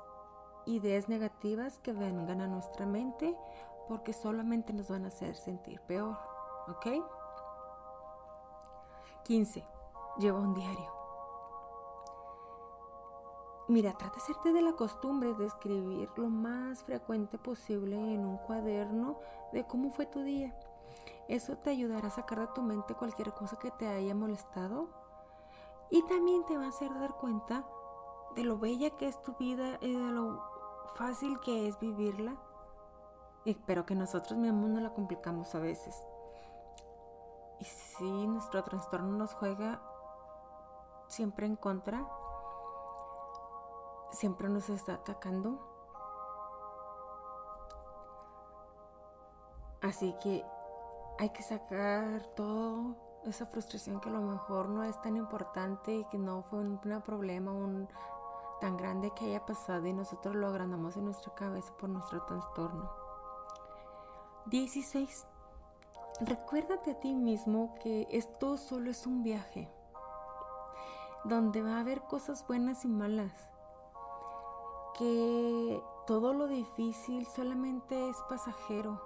ideas 0.67 1.09
negativas 1.09 1.79
que 1.79 1.93
vengan 1.93 2.41
a 2.41 2.47
nuestra 2.47 2.87
mente 2.87 3.37
porque 3.89 4.13
solamente 4.13 4.73
nos 4.73 4.89
van 4.89 5.05
a 5.05 5.09
hacer 5.09 5.37
sentir 5.37 5.81
peor. 5.83 6.17
¿Ok? 6.69 6.87
15. 9.25 9.65
Lleva 10.19 10.41
un 10.41 10.55
diario. 10.55 11.00
Mira, 13.71 13.93
trata 13.93 14.17
de 14.17 14.23
hacerte 14.23 14.53
de 14.53 14.63
la 14.63 14.73
costumbre 14.73 15.33
de 15.35 15.47
escribir 15.47 16.11
lo 16.17 16.29
más 16.29 16.83
frecuente 16.83 17.39
posible 17.39 17.95
en 17.95 18.27
un 18.27 18.37
cuaderno 18.39 19.21
de 19.53 19.65
cómo 19.65 19.93
fue 19.93 20.07
tu 20.07 20.25
día. 20.25 20.53
Eso 21.29 21.57
te 21.57 21.71
ayudará 21.71 22.09
a 22.09 22.11
sacar 22.11 22.41
de 22.41 22.49
tu 22.49 22.63
mente 22.63 22.97
cualquier 22.97 23.33
cosa 23.33 23.61
que 23.61 23.71
te 23.71 23.87
haya 23.87 24.13
molestado 24.13 24.89
y 25.89 26.03
también 26.03 26.45
te 26.47 26.57
va 26.57 26.65
a 26.65 26.71
hacer 26.71 26.93
dar 26.95 27.15
cuenta 27.15 27.65
de 28.35 28.43
lo 28.43 28.59
bella 28.59 28.91
que 28.97 29.07
es 29.07 29.23
tu 29.23 29.37
vida 29.37 29.79
y 29.81 29.95
de 29.95 30.11
lo 30.11 30.43
fácil 30.97 31.39
que 31.39 31.69
es 31.69 31.79
vivirla. 31.79 32.35
pero 33.67 33.87
que 33.87 33.95
nosotros 33.95 34.37
mismos 34.37 34.69
no 34.69 34.81
la 34.81 34.93
complicamos 34.93 35.55
a 35.55 35.61
veces. 35.61 35.95
Y 37.61 37.65
si 37.67 38.27
nuestro 38.27 38.65
trastorno 38.65 39.17
nos 39.17 39.33
juega 39.35 39.81
siempre 41.07 41.47
en 41.47 41.55
contra, 41.55 42.05
siempre 44.13 44.49
nos 44.49 44.69
está 44.69 44.95
atacando. 44.95 45.59
Así 49.83 50.15
que 50.23 50.45
hay 51.19 51.31
que 51.31 51.43
sacar 51.43 52.23
toda 52.37 52.95
esa 53.25 53.47
frustración 53.47 54.01
que 54.01 54.09
a 54.09 54.13
lo 54.13 54.21
mejor 54.21 54.69
no 54.69 54.85
es 54.85 55.01
tan 55.03 55.17
importante 55.17 55.95
y 55.95 56.05
que 56.05 56.19
no 56.19 56.43
fue 56.43 56.61
un, 56.61 56.79
problema 57.05 57.53
tan 58.61 58.77
grande 58.77 59.11
que 59.15 59.27
haya 59.27 59.45
pasado 59.45 59.87
y 59.87 59.93
nosotros 59.93 60.35
lo 60.35 60.49
agrandamos 60.49 60.97
en 60.97 61.07
nuestra 61.07 61.35
cabeza 61.35 61.73
por 61.79 61.89
nuestro 61.89 62.23
trastorno. 62.25 62.91
16. 64.47 65.27
Recuérdate 66.21 66.93
a 66.93 67.01
ti 67.01 67.15
mismo 67.15 67.75
que 67.83 68.07
esto 68.11 68.59
solo 68.59 68.91
es 68.91 69.07
un 69.07 69.23
viaje, 69.23 69.71
donde 71.25 71.63
va 71.63 71.77
a 71.77 71.81
haber 71.81 72.03
cosas 72.03 72.47
buenas 72.47 72.85
y 72.85 72.89
malas 72.89 73.51
que 75.01 75.83
todo 76.07 76.35
lo 76.35 76.47
difícil 76.47 77.27
solamente 77.27 78.11
es 78.11 78.19
pasajero 78.29 79.01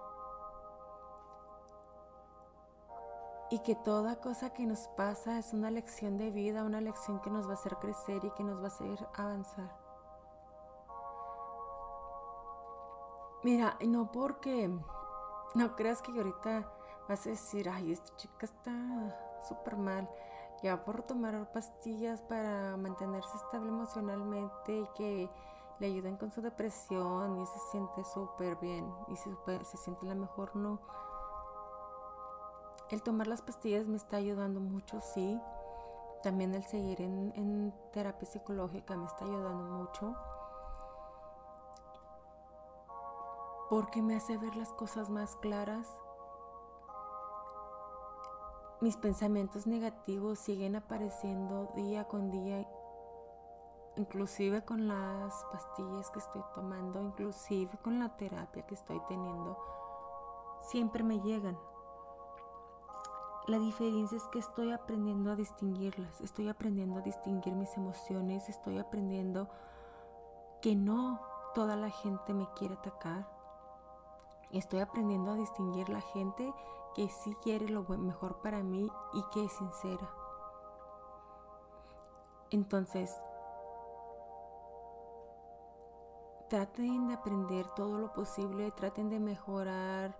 y 3.49 3.61
que 3.61 3.77
toda 3.77 4.21
cosa 4.21 4.53
que 4.53 4.67
nos 4.67 4.89
pasa 4.97 5.39
es 5.39 5.53
una 5.53 5.71
lección 5.71 6.19
de 6.19 6.33
vida, 6.33 6.65
una 6.65 6.81
lección 6.81 7.21
que 7.21 7.31
nos 7.31 7.47
va 7.47 7.53
a 7.53 7.55
hacer 7.55 7.77
crecer 7.77 8.25
y 8.25 8.31
que 8.33 8.43
nos 8.43 8.59
va 8.59 8.65
a 8.65 8.67
hacer 8.67 9.09
avanzar. 9.15 9.71
Mira, 13.45 13.79
no 13.87 14.11
porque 14.11 14.69
no 15.55 15.77
creas 15.77 16.03
que 16.03 16.11
ahorita 16.11 16.73
vas 17.09 17.25
a 17.25 17.31
decir, 17.31 17.69
ay, 17.69 17.93
esta 17.93 18.17
chica 18.17 18.47
está 18.47 19.41
súper 19.47 19.77
mal, 19.77 20.11
ya 20.61 20.85
por 20.85 21.03
tomar 21.03 21.53
pastillas 21.53 22.21
para 22.23 22.77
mantenerse 22.77 23.37
estable 23.37 23.69
emocionalmente 23.69 24.81
y 24.81 24.89
que 24.97 25.31
le 25.81 25.87
ayuden 25.87 26.17
con 26.17 26.31
su 26.31 26.41
depresión 26.41 27.41
y 27.41 27.47
se 27.47 27.59
siente 27.71 28.05
súper 28.05 28.57
bien 28.57 28.87
y 29.09 29.17
se, 29.17 29.31
se 29.65 29.77
siente 29.77 30.07
la 30.07 30.15
mejor, 30.15 30.55
no. 30.57 30.81
El 32.91 33.03
tomar 33.03 33.27
las 33.27 33.43
pastillas 33.43 33.87
me 33.87 33.97
está 33.97 34.19
ayudando 34.19 34.61
mucho, 34.61 35.01
sí. 35.01 35.41
También 36.23 36.55
el 36.55 36.65
seguir 36.65 37.01
en 37.03 37.75
terapia 37.93 38.27
psicológica 38.27 38.97
me 38.97 39.07
está 39.07 39.25
ayudando 39.25 39.65
mucho. 39.65 40.15
Porque 43.69 44.03
me 44.03 44.17
hace 44.17 44.37
ver 44.39 44.55
las 44.57 44.73
cosas 44.73 45.11
más 45.11 45.37
claras. 45.37 45.99
Mis 48.81 48.97
pensamientos 48.99 49.67
negativos 49.67 50.39
siguen 50.39 50.77
apareciendo 50.77 51.73
día 51.75 52.07
con 52.07 52.31
día 52.31 52.69
inclusive 53.97 54.65
con 54.65 54.89
las 54.89 55.45
pastillas 55.53 56.11
que 56.11 56.19
estoy 56.19 56.43
tomando, 56.55 57.01
inclusive 57.01 57.71
con 57.83 57.99
la 57.99 58.17
terapia 58.17 58.67
que 58.67 58.75
estoy 58.75 59.01
teniendo, 59.09 59.59
siempre 60.63 61.03
me 61.03 61.21
llegan. 61.21 61.59
La 63.47 63.59
diferencia 63.59 64.17
es 64.17 64.25
que 64.29 64.39
estoy 64.39 64.73
aprendiendo 64.73 65.31
a 65.31 65.37
distinguirlas, 65.37 66.21
estoy 66.23 66.49
aprendiendo 66.49 67.01
a 67.01 67.03
distinguir 67.03 67.55
mis 67.55 67.77
emociones, 67.77 68.49
estoy 68.49 68.79
aprendiendo 68.79 69.49
que 70.63 70.75
no 70.75 71.21
toda 71.55 71.77
la 71.77 71.91
gente 71.91 72.33
me 72.33 72.49
quiere 72.57 72.75
atacar. 72.75 73.29
Estoy 74.51 74.81
aprendiendo 74.81 75.33
a 75.33 75.37
distinguir 75.37 75.89
la 75.89 76.01
gente 76.01 76.55
que 76.95 77.09
sí 77.09 77.37
quiere 77.43 77.69
lo 77.69 77.83
mejor 77.83 78.41
para 78.41 78.63
mí 78.63 78.89
y 79.13 79.23
que 79.33 79.45
es 79.45 79.53
sincera. 79.53 80.09
Entonces, 82.51 83.21
traten 86.55 87.09
de 87.09 87.15
aprender 87.15 87.67
todo 87.75 87.99
lo 87.99 88.13
posible, 88.13 88.71
traten 88.71 89.11
de 89.11 89.19
mejorar 89.19 90.17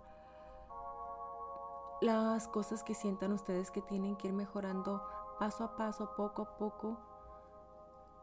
las 2.01 2.49
cosas 2.49 2.83
que 2.83 2.93
sientan 2.93 3.31
ustedes 3.31 3.71
que 3.71 3.81
tienen 3.81 4.17
que 4.17 4.27
ir 4.27 4.33
mejorando 4.33 5.01
paso 5.39 5.63
a 5.63 5.77
paso, 5.77 6.13
poco 6.17 6.41
a 6.41 6.57
poco, 6.57 6.97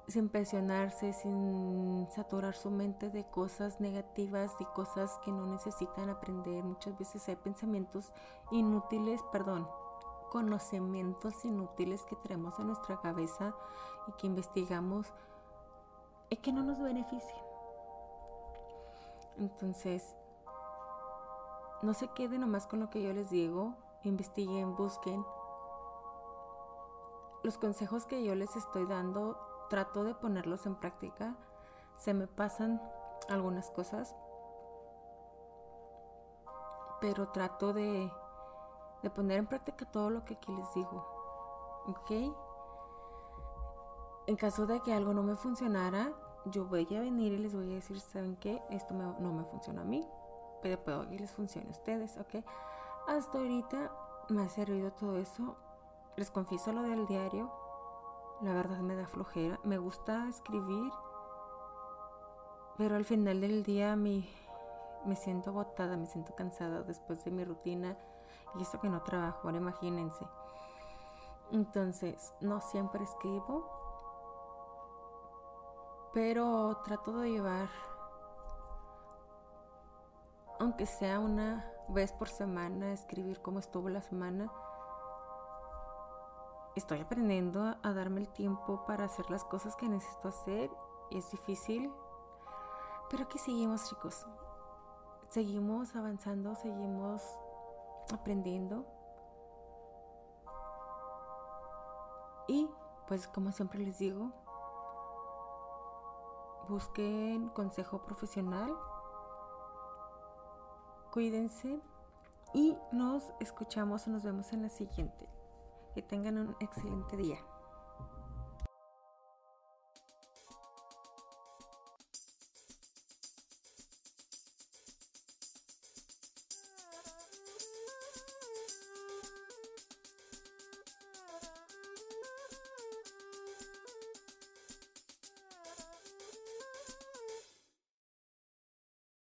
sin 0.09 0.29
presionarse, 0.29 1.15
sin 1.15 2.07
saturar 2.11 2.55
su 2.55 2.71
mente 2.71 3.09
de 3.09 3.25
cosas 3.31 3.81
negativas 3.81 4.53
y 4.61 4.67
cosas 4.67 5.19
que 5.25 5.33
no 5.33 5.47
necesitan 5.47 6.11
aprender. 6.11 6.63
Muchas 6.65 6.99
veces 6.99 7.27
hay 7.31 7.37
pensamientos 7.37 8.13
inútiles, 8.51 9.23
perdón, 9.33 9.67
conocimientos 10.31 11.47
inútiles 11.47 12.05
que 12.05 12.17
tenemos 12.17 12.59
en 12.59 12.67
nuestra 12.67 13.01
cabeza 13.01 13.55
y 14.07 14.13
que 14.21 14.27
investigamos 14.27 15.07
y 16.29 16.37
que 16.37 16.53
no 16.53 16.63
nos 16.63 16.79
benefician. 16.79 17.42
Entonces, 19.43 20.15
no 21.83 21.95
se 21.95 22.07
queden 22.13 22.43
nomás 22.43 22.69
con 22.69 22.79
lo 22.79 22.91
que 22.91 23.03
yo 23.03 23.13
les 23.13 23.29
digo, 23.31 23.75
investiguen, 24.05 24.77
busquen. 24.77 25.27
Los 27.43 27.59
consejos 27.59 28.07
que 28.07 28.23
yo 28.23 28.37
les 28.37 28.55
estoy 28.55 28.87
dando, 28.87 29.37
trato 29.69 30.05
de 30.05 30.15
ponerlos 30.15 30.65
en 30.67 30.77
práctica. 30.77 31.35
Se 31.97 32.15
me 32.15 32.29
pasan 32.29 32.81
algunas 33.29 33.69
cosas, 33.73 34.15
pero 37.01 37.31
trato 37.31 37.73
de, 37.73 38.13
de 39.03 39.11
poner 39.11 39.39
en 39.39 39.49
práctica 39.49 39.91
todo 39.91 40.09
lo 40.11 40.25
que 40.25 40.35
aquí 40.35 40.53
les 40.53 40.73
digo. 40.73 41.05
¿Ok? 41.89 42.11
En 44.29 44.37
caso 44.37 44.67
de 44.67 44.79
que 44.83 44.95
algo 44.95 45.13
no 45.13 45.25
me 45.25 45.35
funcionara, 45.35 46.13
yo 46.47 46.67
voy 46.67 46.87
a 46.95 47.01
venir 47.01 47.33
y 47.33 47.39
les 47.39 47.55
voy 47.55 47.73
a 47.73 47.77
decir, 47.77 48.01
¿saben 48.01 48.37
qué? 48.37 48.63
Esto 48.71 48.95
no 48.95 49.33
me 49.33 49.45
funciona 49.45 49.83
a 49.83 49.85
mí, 49.85 50.07
pero 50.63 50.83
puedo 50.83 51.09
que 51.09 51.19
les 51.19 51.33
funcione 51.33 51.69
a 51.69 51.73
ustedes, 51.73 52.17
¿ok? 52.17 52.45
Hasta 53.09 53.39
ahorita 53.39 53.91
me 54.29 54.43
ha 54.43 54.49
servido 54.49 54.93
todo 54.93 55.19
eso. 55.19 55.57
Les 56.17 56.31
confieso 56.31 56.73
lo 56.73 56.83
del 56.83 57.07
diario. 57.07 57.53
La 58.43 58.55
verdad 58.55 58.79
me 58.79 58.95
da 58.95 59.07
flojera. 59.07 59.59
Me 59.65 59.79
gusta 59.79 60.29
escribir, 60.29 60.93
Pero 62.79 62.97
al 62.97 63.05
final 63.05 63.41
del 63.41 63.63
día 63.63 63.97
me, 63.97 64.27
me 65.05 65.15
siento 65.17 65.51
agotada, 65.51 65.97
me 65.97 66.07
siento 66.07 66.35
cansada 66.35 66.83
después 66.83 67.25
de 67.25 67.31
mi 67.31 67.45
rutina 67.45 67.99
y 68.59 68.63
esto 68.63 68.81
que 68.81 68.89
no 68.89 69.03
trabajo, 69.03 69.41
ahora 69.45 69.59
imagínense. 69.59 70.27
Entonces, 71.51 72.33
no 72.41 72.61
siempre 72.61 73.05
escribo, 73.05 73.82
pero 76.13 76.79
trato 76.85 77.19
de 77.19 77.31
llevar, 77.31 77.69
aunque 80.61 80.87
sea 80.87 81.19
una 81.19 81.71
vez 81.89 82.13
por 82.13 82.29
semana, 82.29 82.93
escribir 82.93 83.41
cómo 83.41 83.59
estuvo 83.59 83.89
la 83.89 84.03
semana. 84.03 84.53
Estoy 86.77 87.01
aprendiendo 87.01 87.77
a 87.83 87.93
darme 87.93 88.21
el 88.21 88.29
tiempo 88.29 88.85
para 88.87 89.05
hacer 89.05 89.31
las 89.31 89.45
cosas 89.45 89.77
que 89.77 89.89
necesito 89.89 90.29
hacer 90.29 90.71
es 91.11 91.31
difícil, 91.31 91.91
pero 93.11 93.25
aquí 93.25 93.39
seguimos 93.39 93.89
chicos. 93.89 94.27
Seguimos 95.29 95.95
avanzando, 95.97 96.55
seguimos 96.55 97.23
aprendiendo. 98.13 98.87
Y 102.49 102.69
pues 103.07 103.29
como 103.29 103.53
siempre 103.53 103.81
les 103.81 103.99
digo, 103.99 104.33
busquen 106.73 107.51
consejo 107.51 108.03
profesional, 108.03 108.75
cuídense 111.13 111.79
y 112.55 112.77
nos 112.93 113.33
escuchamos 113.41 114.09
nos 114.09 114.23
vemos 114.23 114.53
en 114.53 114.63
la 114.63 114.71
siguiente. 114.71 115.29
Que 115.95 116.01
tengan 116.01 116.39
un 116.39 116.57
excelente 116.61 117.17
día. 117.19 117.37